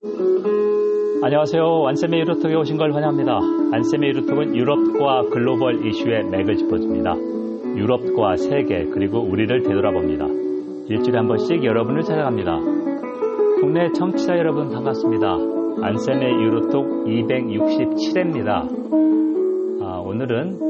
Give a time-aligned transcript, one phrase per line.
[0.00, 1.88] 안녕하세요.
[1.88, 3.36] 안쌤의 유로톡에 오신 걸 환영합니다.
[3.72, 7.16] 안쌤의 유로톡은 유럽과 글로벌 이슈의 맥을 짚어줍니다.
[7.76, 10.24] 유럽과 세계 그리고 우리를 되돌아봅니다.
[10.88, 12.60] 일주일에 한 번씩 여러분을 찾아갑니다.
[13.60, 15.26] 국내 청취자 여러분 반갑습니다.
[15.82, 18.68] 안쌤의 유로톡 267회입니다.
[19.82, 20.60] 아, 오늘은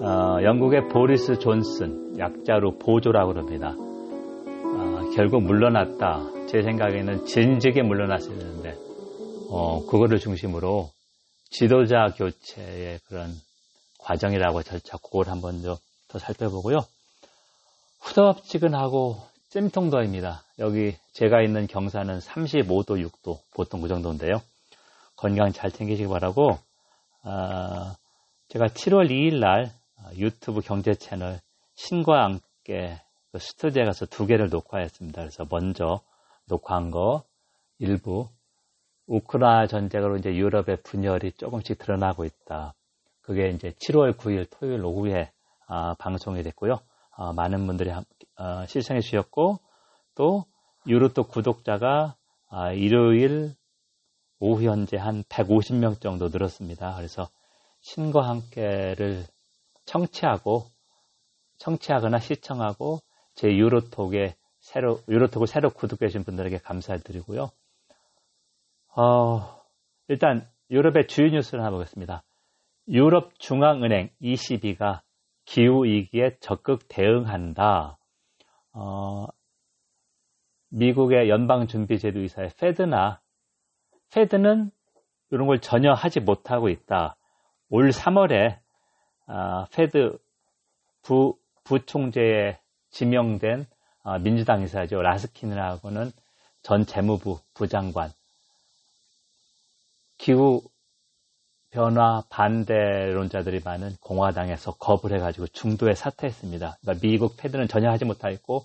[0.00, 3.74] 어, 영국의 보리스 존슨 약자로 보조라고 그럽니다.
[3.76, 6.43] 아, 결국 물러났다.
[6.54, 8.76] 제 생각에는 진즉에 물러났어야 되는데
[9.50, 10.88] 어, 그거를 중심으로
[11.50, 13.34] 지도자 교체의 그런
[13.98, 16.76] 과정이라고 절차 그걸 한번 더, 더 살펴보고요.
[17.98, 20.44] 후덥지근하고 찜통더입니다.
[20.60, 24.40] 여기 제가 있는 경사는 35도, 6도 보통 그 정도인데요.
[25.16, 26.56] 건강 잘 챙기시기 바라고
[27.24, 27.96] 아,
[28.46, 29.72] 제가 7월 2일 날
[30.18, 31.40] 유튜브 경제 채널
[31.74, 33.00] 신과 함께
[33.32, 35.20] 그 스튜디오에 가서 두 개를 녹화했습니다.
[35.20, 36.00] 그래서 먼저
[36.46, 37.24] 녹화한 거
[37.78, 38.28] 일부
[39.06, 42.74] 우크라이나 전쟁으로 이제 유럽의 분열이 조금씩 드러나고 있다.
[43.20, 45.30] 그게 이제 7월 9일 토요일 오후에
[45.66, 46.78] 아, 방송이 됐고요.
[47.16, 47.90] 아, 많은 분들이
[48.36, 49.58] 아, 시청해 주셨고
[50.14, 50.44] 또
[50.86, 52.16] 유로톡 구독자가
[52.48, 53.54] 아, 일요일
[54.38, 56.94] 오후 현재 한 150명 정도 늘었습니다.
[56.96, 57.28] 그래서
[57.80, 59.24] 신과 함께를
[59.86, 60.64] 청취하고
[61.58, 63.00] 청취하거나 시청하고
[63.34, 67.50] 제 유로톡에 새로 유로톡을 새로 구독해 주신 분들에게 감사드리고요.
[68.96, 69.60] 어,
[70.08, 72.24] 일단 유럽의 주요 뉴스를 하나 보겠습니다.
[72.88, 75.02] 유럽 중앙은행 ECB가
[75.44, 77.98] 기후 위기에 적극 대응한다.
[78.72, 79.26] 어,
[80.70, 83.20] 미국의 연방준비제도 이사의 페드나
[84.14, 84.70] 페드는
[85.30, 87.16] 이런 걸 전혀 하지 못하고 있다.
[87.68, 88.58] 올 3월에
[89.26, 90.16] 어, Fed
[91.02, 93.73] 부, 부총재에 지명된 어,
[94.22, 95.00] 민주당 인사죠.
[95.02, 96.12] 라스킨이라고는
[96.62, 98.10] 전 재무부 부장관.
[100.18, 100.62] 기후
[101.70, 106.76] 변화 반대론자들이 많은 공화당에서 거부를 해가지고 중도에 사퇴했습니다.
[106.80, 108.64] 그러니까 미국 Fed는 전혀 하지 못하고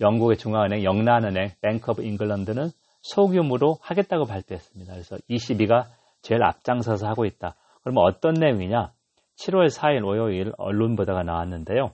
[0.00, 2.70] 영국의 중앙은행, 영란은행, Bank of England는
[3.00, 4.92] 소규모로 하겠다고 발표했습니다.
[4.92, 5.86] 그래서 22가
[6.20, 7.54] 제일 앞장서서 하고 있다.
[7.82, 8.92] 그러면 어떤 내용이냐?
[9.36, 11.92] 7월 4일 월요일 언론 보도가 나왔는데요.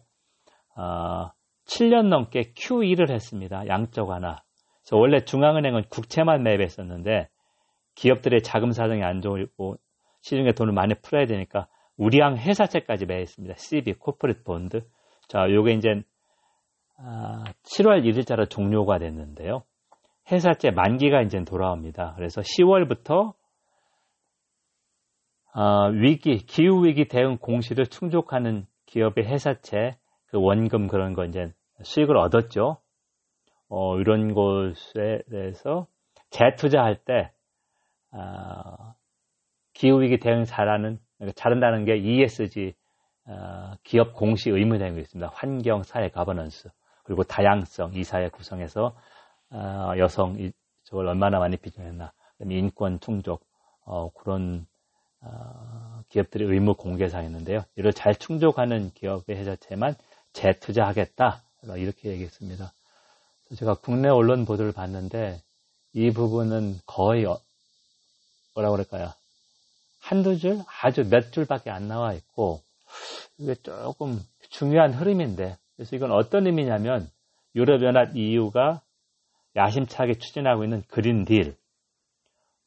[0.76, 1.30] 어,
[1.70, 3.66] 7년 넘게 QE를 했습니다.
[3.69, 4.42] 양적 완화.
[4.82, 7.28] 그래서 원래 중앙은행은 국채만 매입했었는데
[7.94, 9.76] 기업들의 자금 사정이 안 좋고
[10.22, 13.54] 시중에 돈을 많이 풀어야 되니까 우량 회사채까지 매입했습니다.
[13.56, 14.82] CB corporate bond.
[15.28, 16.03] 자, 요게 이제
[16.98, 19.62] 7월 1일자로 종료가 됐는데요.
[20.30, 22.14] 회사채 만기가 이제 돌아옵니다.
[22.16, 23.34] 그래서 10월부터
[25.53, 29.92] 어, 위기, 기후 위기 대응 공시를 충족하는 기업의 회사채,
[30.26, 32.78] 그 원금 그런 거 이제 수익을 얻었죠.
[33.68, 35.86] 어, 이런 곳에 대해서
[36.30, 37.32] 재투자할 때,
[38.12, 38.94] 어,
[39.74, 42.74] 기후위기 대응 잘하는, 그러니까 잘한다는 게 ESG,
[43.26, 45.30] 어, 기업 공시 의무 게 있습니다.
[45.34, 46.70] 환경, 사회, 가버넌스,
[47.04, 48.94] 그리고 다양성, 이 사회 구성에서,
[49.50, 50.36] 어, 여성,
[50.84, 53.44] 저걸 얼마나 많이 비중했나, 인권 충족,
[53.84, 54.66] 어, 그런
[55.22, 59.94] 어, 기업들의 의무 공개사항이있는데요 이를 잘 충족하는 기업의 회사채만
[60.32, 61.42] 재투자하겠다.
[61.62, 62.72] 이렇게 얘기했습니다.
[63.56, 65.43] 제가 국내 언론 보도를 봤는데
[65.93, 67.41] 이 부분은 거의 어,
[68.54, 69.12] 뭐라고 그럴까요?
[70.00, 70.62] 한두 줄?
[70.82, 72.62] 아주 몇 줄밖에 안 나와 있고
[73.38, 77.10] 이게 조금 중요한 흐름인데 그래서 이건 어떤 의미냐면
[77.54, 78.82] 유럽연합 EU가
[79.56, 81.56] 야심차게 추진하고 있는 그린 딜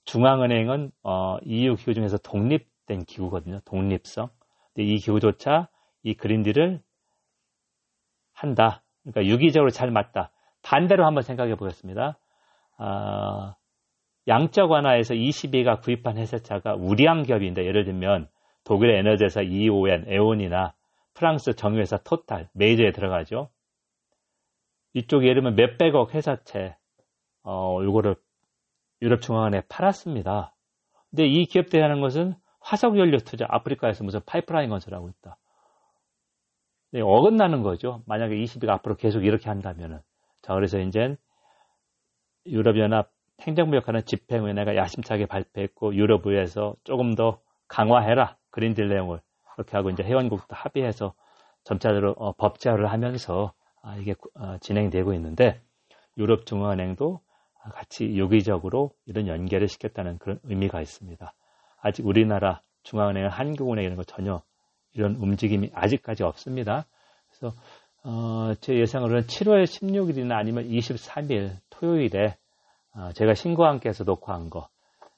[0.05, 3.61] 중앙은행은 어, EU 기구 중에서 독립된 기구거든요.
[3.65, 4.29] 독립성.
[4.73, 5.69] 근데 이 기구조차
[6.03, 6.81] 이 그린딜을
[8.33, 8.82] 한다.
[9.03, 10.31] 그러니까 유기적으로 잘 맞다.
[10.61, 12.17] 반대로 한번 생각해 보겠습니다.
[12.77, 13.55] 어,
[14.27, 18.27] 양적 완화에서 22가 구입한 회사차가 우리항 기업인데 예를 들면
[18.63, 20.73] 독일의 에너지회사 EON, 에온이나
[21.13, 23.49] 프랑스 정유회사 토탈, 메이저에 들어가죠.
[24.93, 26.75] 이쪽 예를 들면 몇백억 회사채
[27.43, 28.15] 어, 이거를
[29.01, 30.55] 유럽중앙은에 팔았습니다.
[31.09, 35.37] 근데 이 기업들이 하는 것은 화석연료 투자, 아프리카에서 무슨 파이프라인 건설하고 있다.
[36.93, 38.03] 네, 어긋나는 거죠.
[38.05, 39.99] 만약에 20위가 앞으로 계속 이렇게 한다면은.
[40.43, 41.17] 자, 그래서 이제
[42.45, 43.09] 유럽연합
[43.41, 49.21] 행정부 역할은 집행위원회가 야심차게 발표했고 유럽의회에서 조금 더 강화해라 그린딜 내용을
[49.55, 51.15] 그렇게 하고 이제 회원국도 합의해서
[51.63, 55.61] 점차적으로 어, 법제화를 하면서 아, 이게 어, 진행되고 있는데
[56.19, 57.21] 유럽중앙은행도
[57.73, 61.33] 같이 유기적으로 이런 연계를 시켰다는 그런 의미가 있습니다.
[61.81, 64.43] 아직 우리나라 중앙은행, 한국은행 이런 거 전혀
[64.93, 66.85] 이런 움직임이 아직까지 없습니다.
[67.29, 67.55] 그래서
[68.03, 72.35] 어, 제 예상으로는 7월 16일이나 아니면 23일 토요일에
[72.95, 74.67] 어, 제가 신과 함께해서 녹화한 거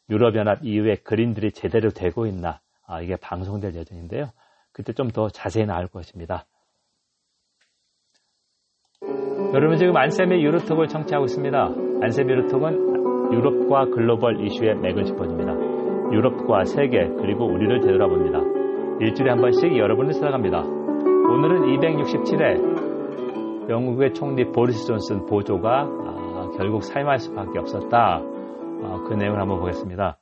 [0.10, 4.32] 유럽연합 이후에 그림들이 제대로 되고 있나 아, 이게 방송될 예정인데요.
[4.72, 6.46] 그때 좀 더 자세히 나올 것입니다.
[9.54, 11.58] 여러분 지금 안쌤의 유로톡을 청취하고 있습니다.
[12.02, 15.54] 안쌤 유로톡은 유럽과 글로벌 이슈의 맥을 짚어줍니다.
[16.12, 18.65] 유럽과 세계 그리고 우리를 되돌아봅니다.
[19.00, 20.60] 일주일에 한 번씩 여러분을 찾아갑니다.
[20.60, 28.22] 오늘은 267회 영국의 총리 보리스 존슨 보조가 아, 결국 사임할 수밖에 없었다.
[28.22, 30.18] 아, 그 내용을 한번 보겠습니다.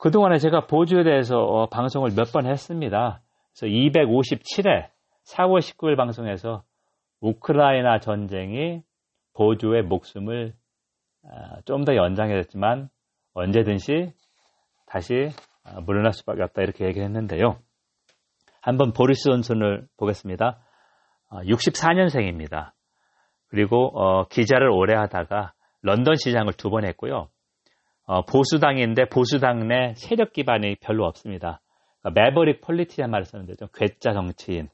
[0.00, 3.20] 그동안에 제가 보조에 대해서 어, 방송을 몇 번 했습니다.
[3.56, 4.86] 그래서 257회
[5.24, 6.64] 4월 19일 방송에서
[7.20, 8.82] 우크라이나 전쟁이
[9.34, 10.54] 보조의 목숨을
[11.24, 12.88] 아, 좀더 연장해졌지만
[13.34, 14.12] 언제든지
[14.86, 15.51] 다시 아,
[15.84, 17.58] 물러날 수밖에 없다 이렇게 얘기했는데요.
[18.60, 20.58] 한번 보리스 존슨을 보겠습니다.
[21.30, 22.54] 64년생입니다.
[22.54, 22.72] 아,
[23.48, 27.28] 그리고 어, 기자를 오래 하다가 런던 시장을 두 번 했고요.
[28.04, 31.60] 어, 보수당인데 보수당 내 세력 기반이 별로 없습니다.
[32.00, 34.68] 그러니까 maverick politician이란 말을 쓰는데 좀 괴짜 정치인.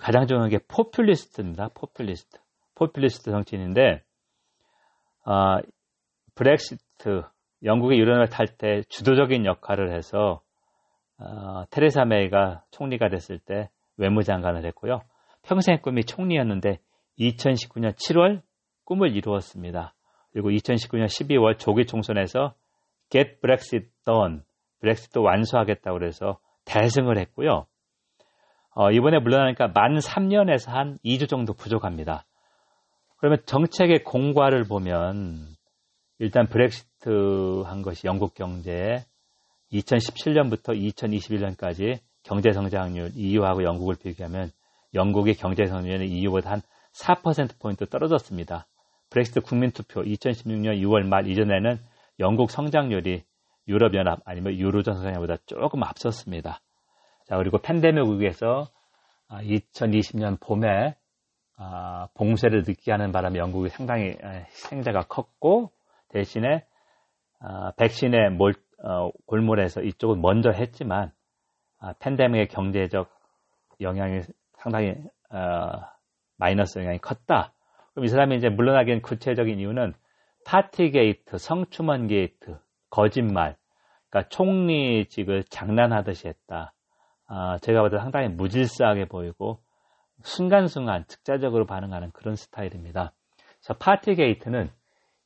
[0.00, 1.68] 가장 중요한 게 포퓰리스트입니다.
[1.74, 2.38] 포퓰리스트.
[2.74, 4.02] 포퓰리스트 정치인인데
[5.24, 5.58] 어,
[6.34, 7.22] 브렉시트
[7.62, 10.40] 영국의 유럽을 탈퇴 때 주도적인 역할을 해서
[11.18, 15.00] 어, 테레사 메이가 총리가 됐을 때 외무장관을 했고요.
[15.42, 16.78] 평생 꿈이 총리였는데
[17.18, 18.42] 2019년 7월
[18.84, 19.94] 꿈을 이루었습니다.
[20.32, 22.54] 그리고 2019년 12월 조기 총선에서
[23.10, 24.40] Get Brexit Done,
[24.80, 27.66] 브렉시트 완수하겠다고 그래서 대승을 했고요.
[28.74, 32.26] 어, 이번에 물러나니까 만 3년에서 한 2주 정도 부족합니다.
[33.16, 35.46] 그러면 정책의 공과를 보면
[36.18, 39.04] 일단 브렉시트 한 것이 영국 경제에
[39.72, 44.50] 2017년부터 2021년까지 경제 성장률 EU하고 영국을 비교하면
[44.94, 46.62] 영국의 경제 성장률은 EU보다 한
[46.92, 48.66] 4%포인트 떨어졌습니다.
[49.10, 51.78] 브렉시트 국민투표 2016년 6월 말 이전에는
[52.18, 53.22] 영국 성장률이
[53.68, 56.60] 유럽연합 아니면 유로존 성장률보다 조금 앞섰습니다.
[57.26, 58.68] 자, 그리고 팬데믹 위기에서
[59.28, 60.94] 2020년 아, 봄에
[61.56, 64.16] 아, 봉쇄를 늦게 하는 바람에 영국이 상당히
[64.48, 65.70] 생자가 컸고
[66.08, 66.64] 대신에
[67.40, 71.12] 아, 백신의 몰, 어, 골몰에서 이쪽은 먼저 했지만
[71.78, 73.10] 아, 팬데믹의 경제적
[73.80, 74.22] 영향이
[74.58, 74.94] 상당히
[75.30, 75.70] 어,
[76.36, 77.52] 마이너스 영향이 컸다.
[77.92, 79.94] 그럼 이 사람이 이제 물러나게 된 구체적인 이유는
[80.44, 82.58] 파티 게이트, 성추문 게이트,
[82.90, 83.56] 거짓말,
[84.08, 86.72] 그러니까 총리직을 장난하듯이 했다.
[87.26, 89.60] 아, 제가 봐도 상당히 무질서하게 보이고
[90.22, 93.12] 순간순간 즉자적으로 반응하는 그런 스타일입니다.
[93.60, 94.70] 그래서 파티 게이트는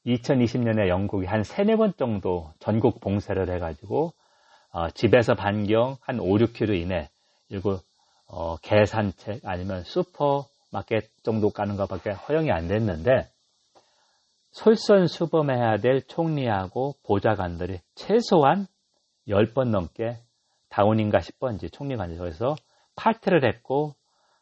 [0.06, 4.12] 2020년에 영국이 한 3, 4번 정도 전국 봉쇄를 해가지고
[4.72, 7.10] 어, 집에서 반경 한 5, 6km 이내
[7.48, 7.78] 그리고
[8.26, 13.28] 어, 계산책 아니면 슈퍼마켓 정도 가는 것밖에 허용이 안 됐는데
[14.52, 18.66] 솔선수범해야 될 총리하고 보좌관들이 최소한
[19.28, 20.18] 10번 넘게
[20.68, 22.56] 다운인가 10번지 총리관에서
[22.96, 23.94] 파티를 했고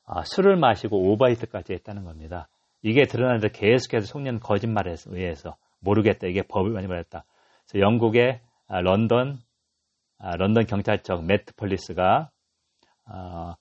[0.05, 2.49] 어, 술을 마시고 오바이트까지 했다는 겁니다.
[2.83, 6.27] 이게 드러나는데 계속해서 속년 거짓말에 의해서 모르겠다.
[6.27, 7.25] 이게 법을 많이 말했다.
[7.69, 9.39] 그래서 영국의 아, 런던
[10.19, 12.31] 아, 런던 경찰청 매트폴리스가
[13.11, 13.55] 어,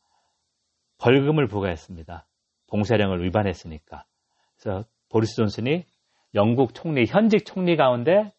[1.00, 2.28] 벌금을 부과했습니다.
[2.68, 4.06] 봉쇄령을 위반했으니까.
[4.58, 5.86] 그래서 보리스 존슨이
[6.34, 8.34] 영국 총리 현직 총리 가운데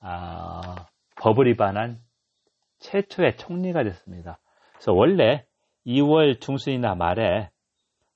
[0.00, 2.00] 아, 법을 위반한
[2.78, 4.38] 최초의 총리가 됐습니다.
[4.72, 5.44] 그래서 원래
[5.86, 7.50] 2월 중순이나 말에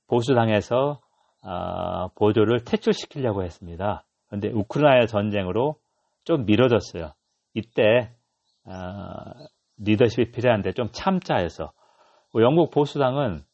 [0.09, 1.01] 보수당에서
[1.47, 4.05] 어, 보조를 퇴출시키려고 했습니다.
[4.27, 5.77] 그런데 우크라이나 전쟁으로
[6.25, 7.13] 좀 미뤄졌어요.
[7.55, 8.11] 이때
[8.65, 8.73] 어,
[9.79, 11.73] 리더십이 필요한데 좀 참자 해서
[12.35, 13.45] 영국 보수당은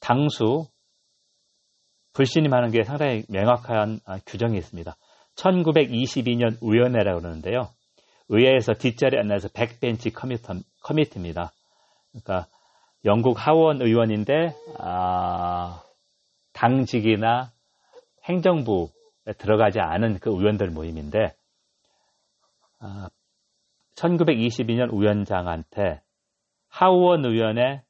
[0.00, 0.66] 당수
[2.12, 4.96] 불신임하는 게 상당히 명확한 아, 규정이 있습니다.
[5.36, 7.68] 1922년 위원회라고 그러는데요.
[8.28, 11.52] 의회에서 뒷자리 앉아서 백벤치 커미티, 입니다
[12.10, 12.48] 그러니까
[13.04, 15.82] 영국 하원 의원인데 아,
[16.52, 17.50] 당직이나
[18.24, 21.34] 행정부에 들어가지 않은 그 의원들 모임인데
[22.78, 23.08] 아,
[23.96, 26.00] 1922년 위원장한테
[26.68, 27.82] 하원 의원의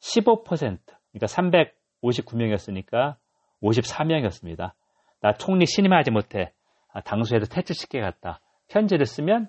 [0.00, 3.16] 15% 그러니까 359명이었으니까
[3.62, 4.72] 54명이었습니다.
[5.20, 6.52] 나 총리 신임하지 못해
[6.92, 8.40] 아, 당수에도 퇴출시켜갔다.
[8.68, 9.48] 편지를 쓰면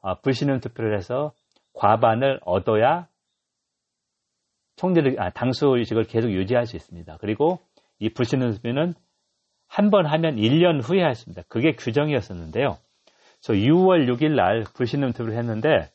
[0.00, 1.32] 어, 불신임 투표를 해서
[1.74, 3.08] 과반을 얻어야
[4.78, 7.18] 총리를 아, 당수의식을 계속 유지할 수 있습니다.
[7.20, 7.58] 그리고
[7.98, 8.94] 이 불신임 투표는
[9.66, 11.42] 한 번 하면 1년 후에 했습니다.
[11.48, 12.78] 그게 규정이었었는데요.
[13.44, 15.90] 그래서 6월 6일 날 불신임 투표를 했는데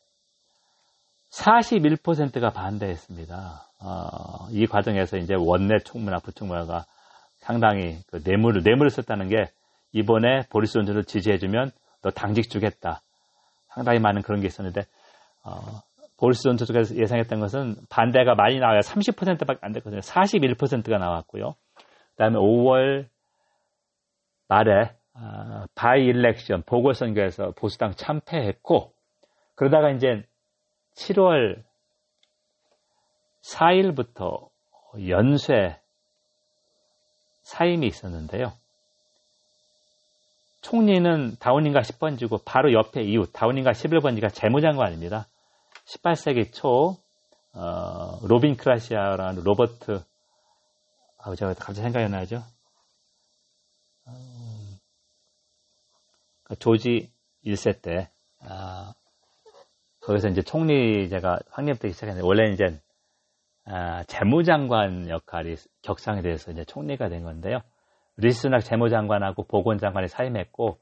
[1.32, 3.66] 41%가 반대했습니다.
[3.82, 6.86] 어, 이 과정에서 이제 원내 총무나 부총무가
[7.40, 9.50] 상당히 그 뇌물을 뇌물을 썼다는 게
[9.92, 11.72] 이번에 보리스 존슨을 지지해주면
[12.02, 13.02] 너 당직 주겠다.
[13.70, 14.86] 상당히 많은 그런 게 있었는데
[15.44, 15.82] 어,
[16.24, 18.80] 보리스 존슨가 예상했던 것은 반대가 많이 나와요.
[18.80, 20.00] 30%밖에 안 됐거든요.
[20.00, 21.56] 41%가 나왔고요.
[22.12, 23.08] 그다음에 5월
[24.48, 28.94] 말에 아, by-election 보궐선거에서 보수당 참패했고
[29.56, 30.24] 그러다가 이제
[30.96, 31.62] 7월
[33.42, 34.48] 4일부터
[35.10, 35.78] 연쇄
[37.42, 38.54] 사임이 있었는데요.
[40.62, 45.28] 총리는 다우닝가 10번지고 바로 옆에 이웃 다우닝가 11번지가 재무장관입니다.
[45.86, 46.98] 18세기 초
[47.54, 50.04] 어, Robinocracy라는 로버트
[51.20, 52.44] 아, 제가 갑자기 생각이 나죠.
[54.08, 54.78] 음,
[56.60, 57.12] 조지
[57.46, 58.10] 1세 때
[58.42, 58.94] 아,
[60.02, 62.82] 거기서 이제 총리제가 확립되기 시작했는데 원래 이제
[63.66, 67.60] 아, 재무장관 역할이 격상이 돼서 이제 총리가 된 건데요.
[68.18, 70.80] 리스낙 재무장관하고 보건장관이 사임했고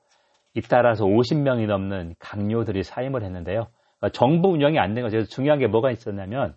[0.53, 3.67] 잇따라서 50명이 넘는 강요들이 사임을 했는데요.
[4.01, 5.23] 그러니까 정부 운영이 안 된 거죠.
[5.25, 6.55] 중요한 게 뭐가 있었냐면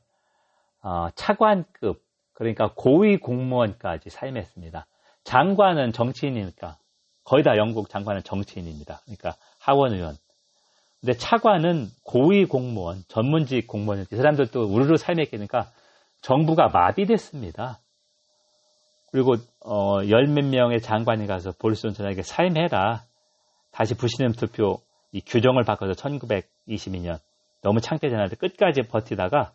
[0.83, 4.87] 어, 차관급 그러니까 고위 공무원까지 사임했습니다.
[5.25, 6.79] 장관은 정치인이니까
[7.23, 9.01] 거의 다 영국 장관은 정치인입니다.
[9.05, 10.17] 그러니까 하원 의원.
[11.01, 15.71] 근데 차관은 고위 공무원, 전문직 공무원, 이 사람들도 우르르 사임했으니까
[16.23, 17.79] 정부가 마비됐습니다.
[19.13, 23.05] 그리고 어, 열 몇 명의 장관이 가서 보리스 존슨에게 사임해라.
[23.71, 24.81] 다시 부신임 투표
[25.13, 27.19] 이 규정을 바꿔서 1922년
[27.65, 28.29] 너무 창피하잖아요.
[28.39, 29.53] 끝까지 버티다가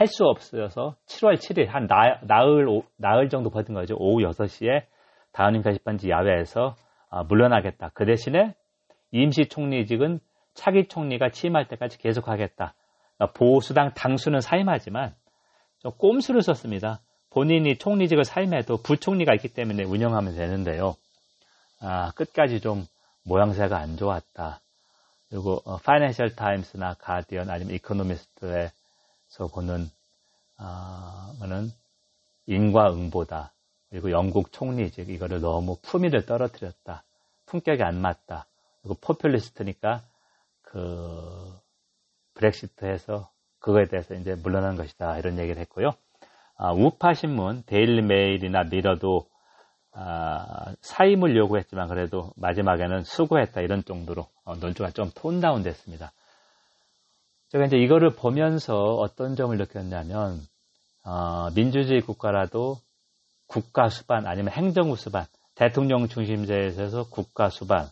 [0.00, 3.96] 할 수 없어서 7월 7일 한 나, 나흘 나흘 정도 버틴 거죠.
[3.98, 4.84] 오후 6시에
[5.32, 6.74] 다우닝 게시판지 야외에서
[7.10, 7.90] 어, 물러나겠다.
[7.92, 8.54] 그 대신에
[9.10, 10.20] 임시 총리직은
[10.54, 12.72] 차기 총리가 취임할 때까지 계속하겠다.
[13.16, 15.12] 그러니까 보수당 당수는 사임하지만
[15.80, 17.00] 좀 꼼수를 썼습니다.
[17.28, 20.94] 본인이 총리직을 사임해도 부총리가 있기 때문에 운영하면 되는데요.
[21.82, 22.86] 아, 끝까지 좀
[23.24, 24.60] 모양새가 안 좋았다.
[25.30, 29.88] 그리고 어, 파이낸셜 타임스나 가디언 아니면 이코노미스트에서 보는
[30.58, 31.72] 어, 는
[32.46, 33.52] 인과응보다.
[33.88, 37.04] 그리고 영국 총리직 이거를 너무 품위를 떨어뜨렸다.
[37.46, 38.46] 품격이 안 맞다.
[38.82, 40.02] 그리고 포퓰리스트니까
[40.62, 41.58] 그
[42.34, 45.90] 브렉시트해서 그거에 대해서 이제 물러난 것이다 이런 얘기를 했고요.
[46.56, 49.28] 아, 우파 신문 데일리 메일이나 미러도
[49.92, 56.12] 아, 사임을 요구했지만 그래도 마지막에는 수고했다 이런 정도로 어, 논조가 좀 tone down 됐습니다.
[57.48, 60.40] 제가 이제 이거를 보면서 어떤 점을 느꼈냐면
[61.04, 62.78] 어, 민주주의 국가라도
[63.46, 67.90] 국가 수반 아니면 행정부 수반 대통령 중심제에서 국가 수반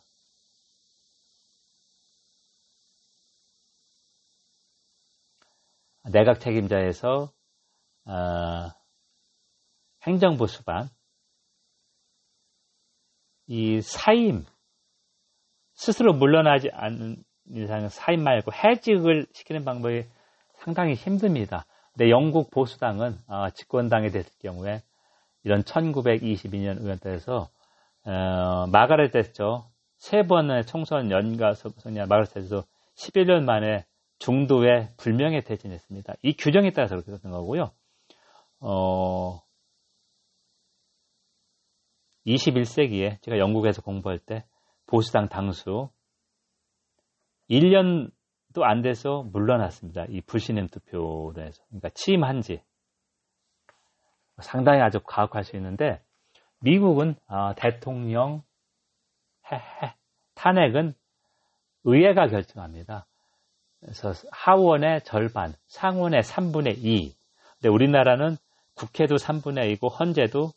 [6.05, 7.33] 내각 책임자에서
[8.05, 8.71] 어,
[10.02, 10.88] 행정부 수반
[13.49, 14.45] 이 사임
[15.75, 17.17] 스스로 물러나지 않는
[17.50, 20.05] 이상은 사임 말고 해직을 시키는 방법이
[20.57, 21.64] 상당히 힘듭니다.
[21.93, 24.83] 근데 영국 보수당은 어, 집권당이 됐을 경우에
[25.45, 27.49] 이런 1922년 의원 때에서
[28.05, 32.64] 어, 마가렛 대처 세 번의 총선 연가 선야 마가렛 대처도
[32.97, 33.87] 11년 만에
[34.19, 36.14] 중도에 불명예 퇴진했습니다.
[36.23, 37.71] 이 규정에 따라서 그렇게 됐던 거고요.
[38.61, 39.40] 어,
[42.35, 44.45] 21세기에 제가 영국에서 공부할 때
[44.87, 45.91] 보수당 당수
[47.51, 50.05] 1년도 안 돼서 물러났습니다.
[50.09, 51.63] 이 불신임 투표로 해서.
[51.69, 52.63] 그러니까 취임한 지.
[54.41, 56.01] 상당히 아주 가혹할 수 있는데
[56.61, 58.43] 미국은 어, 대통령
[59.51, 59.95] 해해
[60.35, 60.95] 탄핵은
[61.85, 63.07] 의회가 결정합니다.
[63.81, 67.15] 그래서 하원의 절반, 상원의 3분의 2.
[67.55, 68.37] 근데 우리나라는
[68.75, 70.53] 국회도 3분의 2고 헌재도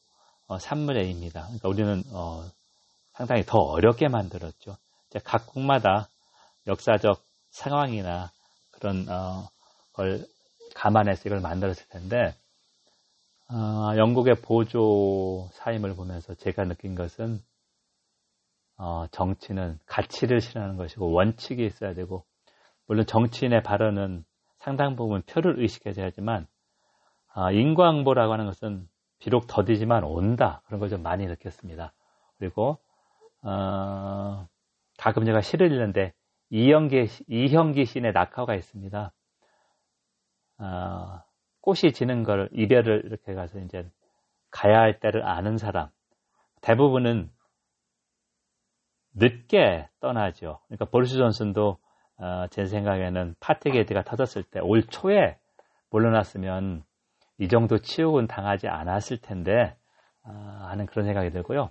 [0.57, 1.43] 3분의 어, 2입니다.
[1.45, 2.43] 그러니까 우리는 어,
[3.13, 4.77] 상당히 더 어렵게 만들었죠.
[5.23, 6.09] 각 국마다
[6.67, 8.31] 역사적 상황이나
[8.71, 9.49] 그런 어,
[9.93, 10.25] 걸
[10.75, 12.35] 감안해서 이걸 만들었을 텐데
[13.49, 17.41] 어, 영국의 보조 사임을 보면서 제가 느낀 것은
[18.77, 22.25] 어, 정치는 가치를 실현하는 것이고 원칙이 있어야 되고
[22.87, 24.23] 물론 정치인의 발언은
[24.59, 26.47] 상당 부분 표를 의식해야 하지만
[27.33, 28.87] 아, 인과응보라고 하는 것은
[29.21, 31.93] 비록 더디지만 온다 그런 걸 좀 많이 느꼈습니다.
[32.37, 32.79] 그리고
[33.43, 34.47] 어,
[34.97, 36.13] 가끔 제가 시를 읽는데
[36.49, 39.13] 이형기, 이형기 시인의 낙화가 있습니다.
[40.59, 41.21] 어,
[41.61, 43.89] 꽃이 지는 걸 이별을 이렇게 가서 이제
[44.49, 45.89] 가야 할 때를 아는 사람
[46.61, 47.31] 대부분은
[49.13, 50.59] 늦게 떠나죠.
[50.67, 51.77] 그러니까 보리스 존슨도
[52.17, 55.37] 어, 제 생각에는 파티게이트가 터졌을 때 올 초에
[55.89, 56.83] 물러났으면
[57.41, 59.75] 이 정도 치욕은 당하지 않았을 텐데
[60.23, 61.69] 아, 하는 그런 생각이 들고요.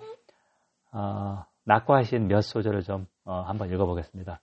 [0.92, 4.40] 어, 낙과하신 몇 소절을 좀 어, 한번 읽어보겠습니다.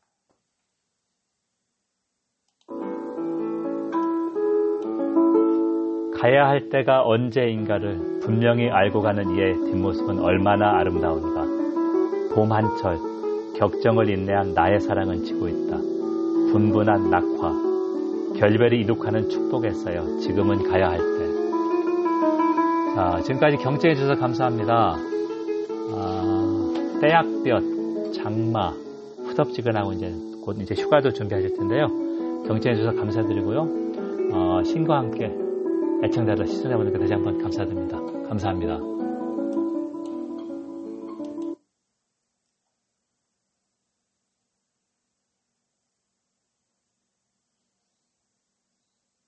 [6.18, 12.36] 가야 할 때가 언제인가를 분명히 알고 가는 이의 뒷모습은 얼마나 아름다운가.
[12.36, 12.98] 봄 한철,
[13.60, 15.76] 격정을 인내한 나의 사랑은 지고 있다.
[16.54, 17.67] 분분한 낙화,
[18.38, 20.20] 결별이 이룩하는 축복했어요.
[20.20, 21.28] 지금은 가야 할 때.
[22.96, 24.96] 자, 지금까지 경청해 주셔서 감사합니다.
[25.94, 28.70] 아, 떼약볕, 장마,
[29.24, 30.14] 후덥지근하고 이제
[30.44, 31.88] 곧 이제 휴가도 준비하실 텐데요.
[32.48, 33.68] 경청해 주셔서 감사드리고요.
[34.34, 35.32] 어, 신과 함께
[36.04, 38.00] 애청자들, 시청자분들께 다시 한번 감사드립니다.
[38.30, 38.97] 감사합니다.